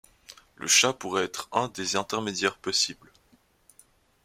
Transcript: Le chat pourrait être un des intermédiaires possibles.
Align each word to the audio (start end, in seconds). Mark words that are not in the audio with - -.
Le 0.55 0.65
chat 0.65 0.93
pourrait 0.93 1.25
être 1.25 1.47
un 1.51 1.67
des 1.67 1.95
intermédiaires 1.95 2.57
possibles. 2.57 3.11